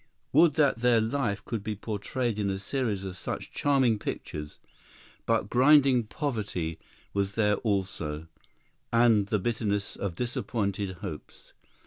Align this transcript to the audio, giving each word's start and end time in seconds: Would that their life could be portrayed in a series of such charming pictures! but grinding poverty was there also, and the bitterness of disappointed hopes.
Would 0.33 0.53
that 0.53 0.77
their 0.79 0.99
life 0.99 1.45
could 1.45 1.61
be 1.63 1.75
portrayed 1.75 2.39
in 2.39 2.49
a 2.49 2.57
series 2.57 3.03
of 3.03 3.15
such 3.15 3.51
charming 3.51 3.99
pictures! 3.99 4.57
but 5.27 5.47
grinding 5.47 6.05
poverty 6.07 6.79
was 7.13 7.33
there 7.33 7.57
also, 7.57 8.25
and 8.91 9.27
the 9.27 9.37
bitterness 9.37 9.95
of 9.95 10.15
disappointed 10.15 10.89
hopes. 11.05 11.53